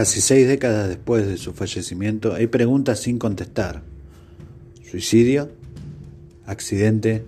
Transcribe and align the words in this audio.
Casi 0.00 0.22
seis 0.22 0.48
décadas 0.48 0.88
después 0.88 1.26
de 1.26 1.36
su 1.36 1.52
fallecimiento, 1.52 2.32
hay 2.32 2.46
preguntas 2.46 3.00
sin 3.00 3.18
contestar. 3.18 3.82
¿Suicidio? 4.90 5.50
¿Accidente? 6.46 7.26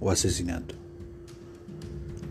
¿O 0.00 0.10
asesinato? 0.10 0.74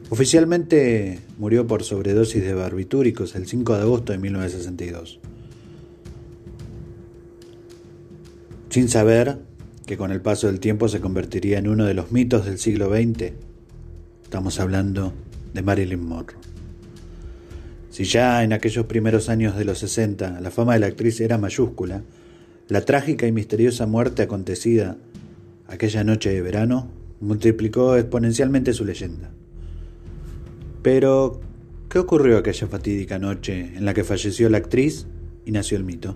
Oficialmente 0.10 1.20
murió 1.38 1.68
por 1.68 1.84
sobredosis 1.84 2.42
de 2.42 2.56
barbitúricos 2.56 3.36
el 3.36 3.46
5 3.46 3.76
de 3.76 3.82
agosto 3.82 4.14
de 4.14 4.18
1962. 4.18 5.20
Sin 8.72 8.90
saber 8.90 9.38
que 9.86 9.96
con 9.96 10.12
el 10.12 10.22
paso 10.22 10.48
del 10.48 10.60
tiempo 10.60 10.88
se 10.88 11.02
convertiría 11.02 11.60
en 11.60 11.68
uno 11.68 11.86
de 11.86 11.94
los 11.94 12.12
mitos 12.12 12.46
del 12.48 12.58
siglo 12.58 12.90
XX, 12.90 13.34
estamos 14.24 14.60
hablando 14.60 15.14
de 15.54 15.62
Marilyn 15.62 16.04
Monroe. 16.04 16.43
Si 17.94 18.06
ya 18.06 18.44
en 18.44 18.54
aquellos 18.54 18.88
primeros 18.88 19.30
años 19.30 19.56
de 19.56 19.66
los 19.66 19.78
60 19.78 20.42
la 20.42 20.50
fama 20.50 20.74
de 20.74 20.80
la 20.80 20.88
actriz 20.88 21.22
era 21.22 21.38
mayúscula, 21.38 22.02
la 22.68 22.82
trágica 22.82 23.28
y 23.28 23.32
misteriosa 23.32 23.86
muerte 23.86 24.24
acontecida 24.24 24.98
aquella 25.68 26.04
noche 26.04 26.32
de 26.32 26.42
verano 26.42 26.90
multiplicó 27.22 27.96
exponencialmente 27.96 28.74
su 28.74 28.84
leyenda. 28.84 29.30
Pero, 30.82 31.40
¿qué 31.88 32.00
ocurrió 32.00 32.40
aquella 32.40 32.66
fatídica 32.66 33.20
noche 33.20 33.74
en 33.76 33.86
la 33.86 33.94
que 33.94 34.04
falleció 34.04 34.50
la 34.50 34.58
actriz 34.58 35.06
y 35.46 35.52
nació 35.52 35.78
el 35.78 35.84
mito? 35.84 36.16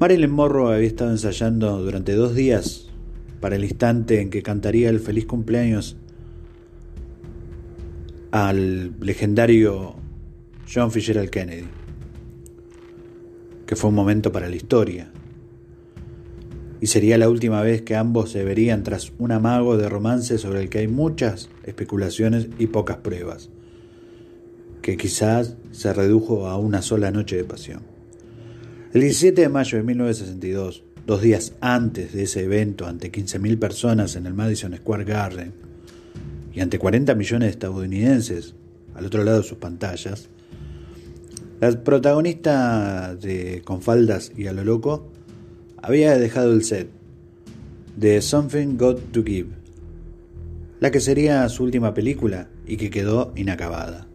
Marilyn 0.00 0.30
Monroe 0.30 0.76
había 0.76 0.88
estado 0.88 1.10
ensayando 1.10 1.84
durante 1.84 2.14
dos 2.14 2.34
días 2.34 2.88
para 3.38 3.56
el 3.56 3.64
instante 3.64 4.22
en 4.22 4.30
que 4.30 4.42
cantaría 4.42 4.88
el 4.88 5.00
feliz 5.00 5.26
cumpleaños 5.26 5.98
al 8.34 8.98
legendario 8.98 9.94
John 10.68 10.90
Fitzgerald 10.90 11.30
Kennedy, 11.30 11.68
que 13.64 13.76
fue 13.76 13.90
un 13.90 13.94
momento 13.94 14.32
para 14.32 14.48
la 14.48 14.56
historia, 14.56 15.12
y 16.80 16.88
sería 16.88 17.16
la 17.16 17.28
última 17.28 17.62
vez 17.62 17.82
que 17.82 17.94
ambos 17.94 18.32
se 18.32 18.42
verían 18.42 18.82
tras 18.82 19.12
un 19.18 19.30
amago 19.30 19.76
de 19.76 19.88
romance 19.88 20.38
sobre 20.38 20.62
el 20.62 20.68
que 20.68 20.78
hay 20.78 20.88
muchas 20.88 21.48
especulaciones 21.62 22.48
y 22.58 22.66
pocas 22.66 22.96
pruebas, 22.96 23.50
que 24.82 24.96
quizás 24.96 25.54
se 25.70 25.92
redujo 25.92 26.48
a 26.48 26.58
una 26.58 26.82
sola 26.82 27.12
noche 27.12 27.36
de 27.36 27.44
pasión. 27.44 27.82
El 28.92 29.02
17 29.02 29.42
de 29.42 29.48
mayo 29.48 29.78
de 29.78 29.84
1962, 29.84 30.82
dos 31.06 31.22
días 31.22 31.52
antes 31.60 32.12
de 32.12 32.24
ese 32.24 32.42
evento 32.42 32.88
ante 32.88 33.12
15.000 33.12 33.60
personas 33.60 34.16
en 34.16 34.26
el 34.26 34.34
Madison 34.34 34.74
Square 34.74 35.04
Garden, 35.04 35.73
y 36.54 36.60
ante 36.60 36.78
40 36.78 37.14
millones 37.14 37.48
de 37.48 37.50
estadounidenses 37.50 38.54
al 38.94 39.06
otro 39.06 39.24
lado 39.24 39.38
de 39.38 39.48
sus 39.48 39.58
pantallas, 39.58 40.28
la 41.60 41.70
protagonista 41.82 43.14
de 43.16 43.62
Con 43.64 43.82
faldas 43.82 44.32
y 44.36 44.46
a 44.46 44.52
lo 44.52 44.64
loco 44.64 45.08
había 45.82 46.16
dejado 46.16 46.52
el 46.52 46.64
set 46.64 46.88
de 47.96 48.20
Something 48.22 48.76
Got 48.76 49.12
to 49.12 49.24
Give, 49.24 49.50
la 50.80 50.90
que 50.90 51.00
sería 51.00 51.48
su 51.48 51.64
última 51.64 51.94
película 51.94 52.48
y 52.66 52.76
que 52.76 52.90
quedó 52.90 53.32
inacabada. 53.36 54.06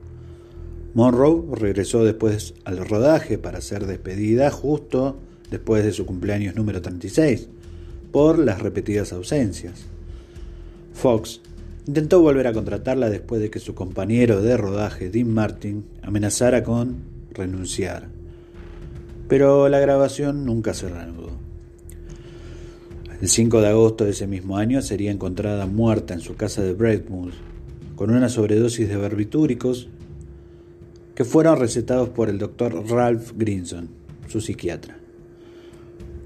Monroe 0.94 1.44
regresó 1.56 2.04
después 2.04 2.56
al 2.66 2.78
rodaje 2.86 3.38
para 3.38 3.62
ser 3.62 3.86
despedida 3.86 4.50
justo 4.50 5.20
después 5.52 5.84
de 5.84 5.92
su 5.92 6.06
cumpleaños 6.06 6.56
número 6.56 6.82
36, 6.82 7.48
por 8.12 8.40
las 8.40 8.62
repetidas 8.62 9.14
ausencias. 9.14 9.86
Fox 10.94 11.42
Intentó 11.90 12.22
volver 12.22 12.46
a 12.46 12.54
contratarla 12.54 13.10
después 13.10 13.42
de 13.42 13.50
que 13.50 13.58
su 13.58 13.74
compañero 13.74 14.44
de 14.44 14.56
rodaje, 14.58 15.10
Dean 15.10 15.34
Martin, 15.34 15.86
amenazara 16.04 16.64
con 16.64 16.98
renunciar. 17.32 18.10
Pero 19.28 19.68
la 19.70 19.80
grabación 19.80 20.46
nunca 20.46 20.76
se 20.76 20.88
reanudó. 20.88 21.32
El 23.20 23.28
5 23.28 23.62
de 23.62 23.70
agosto 23.70 24.06
de 24.06 24.12
ese 24.12 24.28
mismo 24.28 24.58
año 24.58 24.84
sería 24.84 25.10
encontrada 25.10 25.66
muerta 25.66 26.14
en 26.14 26.20
su 26.20 26.36
casa 26.36 26.62
de 26.62 26.74
Brentwood 26.74 27.34
con 27.96 28.12
una 28.12 28.30
sobredosis 28.30 28.88
de 28.88 28.96
barbitúricos 28.96 29.90
que 31.16 31.26
fueron 31.26 31.58
recetados 31.58 32.10
por 32.10 32.30
el 32.30 32.38
doctor 32.38 32.88
Ralph 32.88 33.32
Grinson, 33.36 33.90
su 34.28 34.42
psiquiatra. 34.42 35.00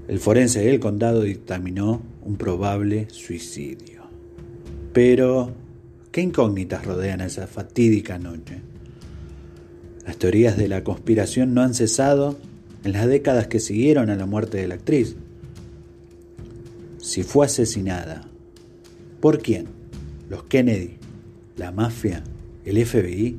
El 0.08 0.18
forense 0.18 0.60
del 0.60 0.78
condado 0.78 1.22
dictaminó 1.22 2.02
un 2.22 2.36
probable 2.36 3.08
suicidio. 3.08 4.03
Pero, 4.94 5.50
¿qué 6.12 6.20
incógnitas 6.20 6.86
rodean 6.86 7.20
esa 7.20 7.48
fatídica 7.48 8.16
noche? 8.16 8.60
Las 10.06 10.16
teorías 10.18 10.56
de 10.56 10.68
la 10.68 10.84
conspiración 10.84 11.52
no 11.52 11.62
han 11.62 11.74
cesado 11.74 12.38
en 12.84 12.92
las 12.92 13.08
décadas 13.08 13.48
que 13.48 13.58
siguieron 13.58 14.08
a 14.08 14.14
la 14.14 14.24
muerte 14.24 14.58
de 14.58 14.68
la 14.68 14.76
actriz. 14.76 15.16
Si 16.98 17.24
fue 17.24 17.46
asesinada, 17.46 18.28
¿por 19.20 19.40
quién? 19.40 19.66
¿Los 20.30 20.44
Kennedy? 20.44 20.98
¿La 21.56 21.72
mafia? 21.72 22.22
¿El 22.64 22.86
FBI? 22.86 23.36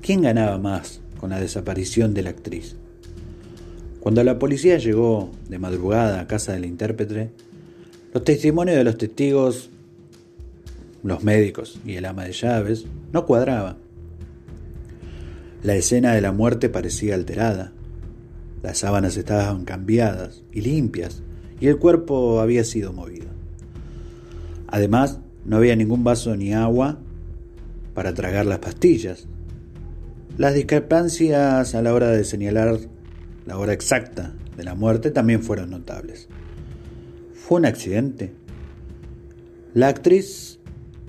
¿Quién 0.00 0.22
ganaba 0.22 0.56
más 0.56 1.02
con 1.18 1.30
la 1.30 1.38
desaparición 1.38 2.14
de 2.14 2.22
la 2.22 2.30
actriz? 2.30 2.76
Cuando 4.00 4.24
la 4.24 4.38
policía 4.38 4.78
llegó 4.78 5.30
de 5.50 5.58
madrugada 5.58 6.18
a 6.18 6.26
casa 6.26 6.54
del 6.54 6.64
intérprete, 6.64 7.30
los 8.14 8.24
testimonios 8.24 8.78
de 8.78 8.84
los 8.84 8.96
testigos 8.96 9.68
los 11.02 11.22
médicos 11.24 11.80
y 11.84 11.94
el 11.94 12.04
ama 12.04 12.24
de 12.24 12.32
llaves, 12.32 12.86
no 13.12 13.26
cuadraba. 13.26 13.76
La 15.62 15.74
escena 15.74 16.14
de 16.14 16.20
la 16.20 16.32
muerte 16.32 16.68
parecía 16.68 17.14
alterada. 17.14 17.72
Las 18.62 18.78
sábanas 18.78 19.16
estaban 19.16 19.64
cambiadas 19.64 20.42
y 20.52 20.60
limpias, 20.60 21.22
y 21.60 21.68
el 21.68 21.78
cuerpo 21.78 22.40
había 22.40 22.64
sido 22.64 22.92
movido. 22.92 23.26
Además, 24.68 25.20
no 25.44 25.56
había 25.56 25.76
ningún 25.76 26.04
vaso 26.04 26.36
ni 26.36 26.52
agua 26.52 26.98
para 27.94 28.14
tragar 28.14 28.46
las 28.46 28.60
pastillas. 28.60 29.26
Las 30.38 30.54
discrepancias 30.54 31.74
a 31.74 31.82
la 31.82 31.92
hora 31.92 32.08
de 32.08 32.24
señalar 32.24 32.78
la 33.46 33.58
hora 33.58 33.72
exacta 33.72 34.32
de 34.56 34.64
la 34.64 34.74
muerte 34.74 35.10
también 35.10 35.42
fueron 35.42 35.70
notables. 35.70 36.28
¿Fue 37.34 37.58
un 37.58 37.66
accidente? 37.66 38.32
La 39.74 39.88
actriz 39.88 40.59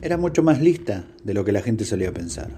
era 0.02 0.18
mucho 0.18 0.44
más 0.44 0.62
lista 0.62 1.06
de 1.24 1.34
lo 1.34 1.46
que 1.46 1.52
la 1.52 1.62
gente 1.62 1.86
solía 1.86 2.14
pensar. 2.14 2.50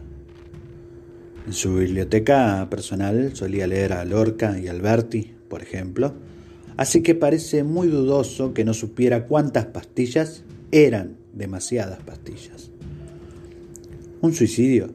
En 1.46 1.54
su 1.54 1.76
biblioteca 1.76 2.68
personal 2.70 3.36
solía 3.36 3.68
leer 3.68 3.94
a 3.94 4.06
Lorca 4.06 4.58
y 4.60 4.68
Alberti, 4.68 5.34
por 5.50 5.62
ejemplo, 5.62 6.14
así 6.78 7.04
que 7.04 7.16
parece 7.16 7.64
muy 7.64 7.88
dudoso 7.88 8.54
que 8.54 8.64
no 8.64 8.74
supiera 8.74 9.28
cuántas 9.28 9.66
pastillas 9.66 10.44
eran 10.72 11.18
demasiadas 11.34 12.00
pastillas. 12.00 12.72
¿Un 14.22 14.34
suicidio? 14.34 14.92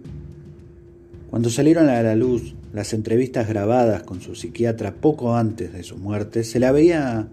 Cuando 1.29 1.51
salieron 1.51 1.91
a 1.91 2.03
la 2.03 2.17
luz 2.17 2.55
las 2.73 2.95
entrevistas 2.95 3.47
grabadas 3.47 4.03
con 4.03 4.23
su 4.23 4.35
psiquiatra 4.35 4.95
poco 4.95 5.37
antes 5.37 5.75
de 5.75 5.83
su 5.83 5.99
muerte, 5.99 6.45
se 6.45 6.59
la 6.59 6.73
veía 6.73 7.29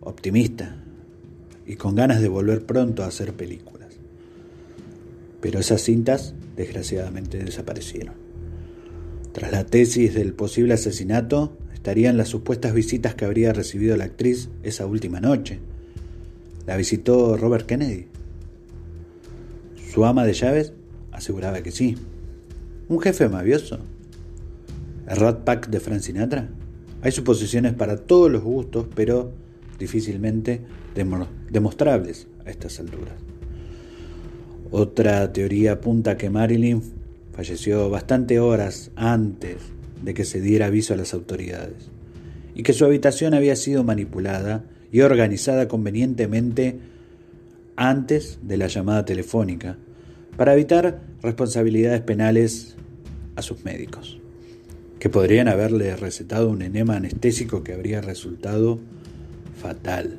optimista 0.00 0.76
y 1.66 1.76
con 1.76 1.94
ganas 1.94 2.22
de 2.22 2.28
volver 2.28 2.64
pronto 2.64 3.02
a 3.02 3.08
hacer 3.08 3.34
películas. 3.34 3.79
Pero 5.40 5.58
esas 5.58 5.82
cintas, 5.82 6.34
desgraciadamente, 6.56 7.42
desaparecieron. 7.42 8.14
Tras 9.32 9.52
la 9.52 9.64
tesis 9.64 10.14
del 10.14 10.34
posible 10.34 10.74
asesinato, 10.74 11.56
estarían 11.72 12.16
las 12.16 12.28
supuestas 12.28 12.74
visitas 12.74 13.14
que 13.14 13.24
habría 13.24 13.52
recibido 13.52 13.96
la 13.96 14.04
actriz 14.04 14.50
esa 14.62 14.86
última 14.86 15.20
noche. 15.20 15.60
La 16.66 16.76
visitó 16.76 17.36
Robert 17.36 17.66
Kennedy. 17.66 18.06
Su 19.92 20.04
ama 20.04 20.24
de 20.24 20.34
llaves 20.34 20.72
aseguraba 21.12 21.62
que 21.62 21.70
sí. 21.70 21.96
¿Un 22.88 23.00
jefe 23.00 23.28
mavioso? 23.28 23.78
¿El 25.08 25.16
Rat 25.16 25.44
Pack 25.44 25.68
de 25.70 25.80
Frank 25.80 26.00
Sinatra? 26.00 26.48
Hay 27.02 27.12
suposiciones 27.12 27.72
para 27.72 27.96
todos 27.96 28.30
los 28.30 28.42
gustos, 28.42 28.86
pero 28.94 29.32
difícilmente 29.78 30.60
demostrables 31.50 32.28
a 32.44 32.50
estas 32.50 32.78
alturas. 32.78 33.14
Otra 34.70 35.32
teoría 35.32 35.72
apunta 35.72 36.16
que 36.16 36.30
Marilyn 36.30 36.82
falleció 37.32 37.90
bastante 37.90 38.38
horas 38.38 38.92
antes 38.94 39.56
de 40.02 40.14
que 40.14 40.24
se 40.24 40.40
diera 40.40 40.66
aviso 40.66 40.94
a 40.94 40.96
las 40.96 41.12
autoridades 41.12 41.90
y 42.54 42.62
que 42.62 42.72
su 42.72 42.84
habitación 42.84 43.34
había 43.34 43.56
sido 43.56 43.82
manipulada 43.82 44.64
y 44.92 45.00
organizada 45.00 45.66
convenientemente 45.66 46.78
antes 47.76 48.38
de 48.42 48.56
la 48.56 48.68
llamada 48.68 49.04
telefónica 49.04 49.76
para 50.36 50.54
evitar 50.54 51.00
responsabilidades 51.22 52.02
penales 52.02 52.76
a 53.36 53.42
sus 53.42 53.64
médicos, 53.64 54.20
que 54.98 55.08
podrían 55.08 55.48
haberle 55.48 55.96
recetado 55.96 56.48
un 56.48 56.62
enema 56.62 56.96
anestésico 56.96 57.64
que 57.64 57.72
habría 57.72 58.00
resultado 58.00 58.78
fatal. 59.60 60.18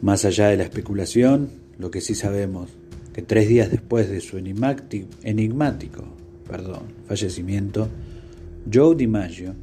Más 0.00 0.24
allá 0.24 0.48
de 0.48 0.56
la 0.56 0.64
especulación, 0.64 1.61
lo 1.82 1.90
que 1.90 2.00
sí 2.00 2.14
sabemos, 2.14 2.70
que 3.12 3.22
tres 3.22 3.48
días 3.48 3.70
después 3.70 4.08
de 4.08 4.20
su 4.20 4.38
enigmático 4.38 6.04
perdón, 6.48 6.82
fallecimiento, 7.08 7.88
Joe 8.72 8.94
DiMaggio, 8.94 9.54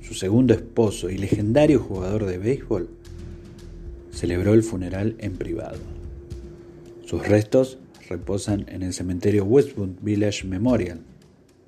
su 0.00 0.14
segundo 0.14 0.54
esposo 0.54 1.10
y 1.10 1.18
legendario 1.18 1.80
jugador 1.80 2.26
de 2.26 2.38
béisbol, 2.38 2.88
celebró 4.12 4.54
el 4.54 4.62
funeral 4.62 5.16
en 5.18 5.36
privado. 5.36 5.78
Sus 7.04 7.26
restos 7.26 7.78
reposan 8.08 8.66
en 8.68 8.82
el 8.82 8.92
cementerio 8.92 9.44
Westwood 9.44 10.00
Village 10.00 10.46
Memorial 10.46 11.00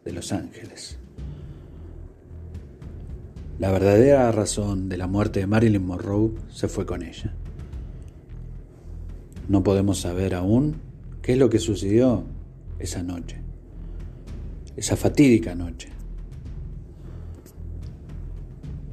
de 0.04 0.12
Los 0.12 0.32
Ángeles. 0.32 0.98
La 3.58 3.72
verdadera 3.72 4.30
razón 4.30 4.88
de 4.88 4.98
la 4.98 5.08
muerte 5.08 5.40
de 5.40 5.46
Marilyn 5.48 5.84
Monroe 5.84 6.30
se 6.48 6.68
fue 6.68 6.86
con 6.86 7.02
ella. 7.02 7.34
No 9.50 9.64
podemos 9.64 9.98
saber 9.98 10.36
aún 10.36 10.76
qué 11.22 11.32
es 11.32 11.38
lo 11.38 11.50
que 11.50 11.58
sucedió 11.58 12.22
esa 12.78 13.02
noche, 13.02 13.38
esa 14.76 14.94
fatídica 14.94 15.56
noche, 15.56 15.88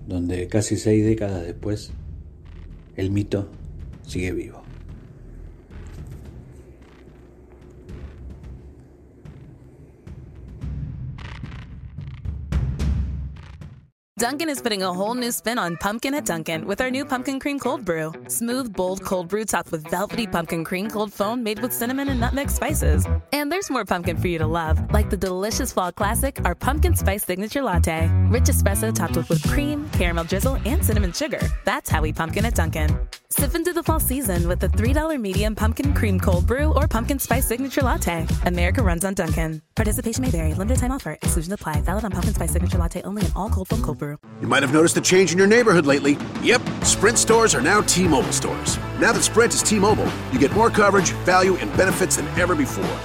donde 0.08 0.48
casi 0.48 0.78
seis 0.78 1.06
décadas 1.06 1.46
después 1.46 1.92
el 2.96 3.12
mito 3.12 3.52
sigue 4.02 4.32
vivo. 4.32 4.64
Dunkin' 14.18 14.50
is 14.50 14.60
putting 14.60 14.82
a 14.82 14.92
whole 14.92 15.14
new 15.14 15.32
spin 15.32 15.60
on 15.60 15.78
pumpkin 15.78 16.16
at 16.16 16.26
Dunkin' 16.26 16.66
with 16.66 16.82
our 16.82 16.90
new 16.90 17.06
pumpkin 17.06 17.40
cream 17.40 17.60
cold 17.60 17.86
brew. 17.86 18.12
Smooth, 18.28 18.76
bold 18.76 19.04
cold 19.04 19.28
brew 19.28 19.46
topped 19.46 19.72
with 19.72 19.86
velvety 19.92 20.26
pumpkin 20.26 20.64
cream 20.64 20.90
cold 20.90 21.14
foam 21.14 21.44
made 21.44 21.60
with 21.60 21.72
cinnamon 21.72 22.10
and 22.10 22.20
nutmeg 22.20 22.50
spices. 22.50 23.06
And 23.32 23.52
there's 23.52 23.70
more 23.70 23.86
pumpkin 23.86 24.18
for 24.18 24.28
you 24.28 24.40
to 24.40 24.48
love, 24.48 24.92
like 24.92 25.12
the 25.12 25.18
delicious 25.18 25.72
fall 25.72 25.92
classic, 25.92 26.44
our 26.46 26.56
pumpkin 26.56 26.96
spice 26.96 27.26
signature 27.26 27.62
latte. 27.62 28.08
Rich 28.32 28.46
espresso 28.46 28.92
topped 28.92 29.18
with 29.18 29.30
whipped 29.30 29.48
cream, 29.50 29.88
caramel 29.92 30.24
drizzle, 30.24 30.58
and 30.66 30.84
cinnamon 30.84 31.12
sugar. 31.12 31.42
That's 31.64 31.88
how 31.88 32.02
we 32.02 32.12
pumpkin 32.12 32.46
at 32.46 32.56
Dunkin'. 32.56 32.98
Sip 33.30 33.56
into 33.56 33.74
the 33.74 33.84
fall 33.84 34.00
season 34.00 34.48
with 34.48 34.62
the 34.62 34.70
$3 34.70 35.20
medium 35.20 35.54
pumpkin 35.54 35.94
cream 35.94 36.18
cold 36.18 36.48
brew 36.48 36.74
or 36.76 36.88
pumpkin 36.88 37.20
spice 37.20 37.46
signature 37.46 37.82
latte. 37.82 38.26
America 38.46 38.82
runs 38.82 39.04
on 39.04 39.16
Dunkin'. 39.16 39.62
Participation 39.76 40.22
may 40.22 40.30
vary. 40.30 40.54
Limited 40.54 40.80
time 40.80 40.94
offer. 40.94 41.12
Exclusion 41.22 41.52
apply. 41.52 41.82
Valid 41.82 42.06
on 42.06 42.12
pumpkin 42.12 42.34
spice 42.34 42.54
signature 42.54 42.78
latte 42.78 43.02
only 43.02 43.26
in 43.26 43.32
all 43.36 43.50
cold 43.50 43.68
foam 43.68 43.82
cold 43.82 43.98
brew. 43.98 44.18
You 44.40 44.48
might 44.48 44.64
have 44.64 44.72
noticed 44.72 44.96
a 44.96 45.02
change 45.02 45.34
in 45.34 45.38
your 45.38 45.46
neighborhood 45.46 45.86
lately. 45.86 46.18
Yep, 46.42 46.62
Sprint 46.84 47.18
stores 47.18 47.54
are 47.54 47.62
now 47.62 47.82
T-Mobile 47.82 48.32
stores. 48.32 48.78
Now 48.98 49.12
that 49.12 49.24
Sprint 49.24 49.54
is 49.54 49.62
T-Mobile, 49.62 50.10
you 50.32 50.40
get 50.40 50.54
more 50.54 50.70
coverage, 50.70 51.12
value, 51.26 51.58
and 51.58 51.76
benefits 51.76 52.16
than 52.16 52.28
ever 52.40 52.56
before. 52.56 52.98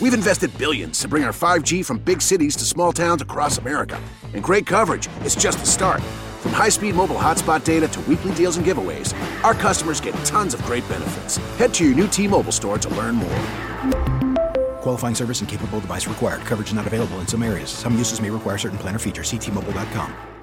We've 0.00 0.14
invested 0.14 0.56
billions 0.56 1.00
to 1.00 1.08
bring 1.08 1.24
our 1.24 1.32
5G 1.32 1.84
from 1.84 1.98
big 1.98 2.22
cities 2.22 2.54
to 2.56 2.64
small 2.64 2.92
towns 2.92 3.22
across 3.22 3.58
America. 3.58 4.00
And 4.34 4.42
great 4.42 4.66
coverage 4.66 5.08
is 5.24 5.34
just 5.34 5.58
the 5.58 5.66
start. 5.66 6.00
From 6.44 6.52
high-speed 6.52 6.94
mobile 6.94 7.16
hotspot 7.16 7.64
data 7.64 7.88
to 7.88 8.00
weekly 8.02 8.30
deals 8.34 8.58
and 8.58 8.66
giveaways, 8.66 9.14
our 9.42 9.54
customers 9.54 9.98
get 9.98 10.12
tons 10.26 10.52
of 10.52 10.62
great 10.64 10.86
benefits. 10.90 11.38
Head 11.56 11.72
to 11.72 11.86
your 11.86 11.94
new 11.94 12.06
T-Mobile 12.06 12.52
store 12.52 12.76
to 12.76 12.88
learn 12.90 13.14
more. 13.14 13.40
Qualifying 14.82 15.14
service 15.14 15.40
and 15.40 15.48
capable 15.48 15.80
device 15.80 16.06
required. 16.06 16.42
Coverage 16.42 16.74
not 16.74 16.86
available 16.86 17.18
in 17.20 17.26
some 17.26 17.42
areas. 17.42 17.70
Some 17.70 17.96
uses 17.96 18.20
may 18.20 18.28
require 18.28 18.58
certain 18.58 18.76
plan 18.76 18.94
or 18.94 18.98
features. 18.98 19.32
Ctmobile.com. 19.32 20.33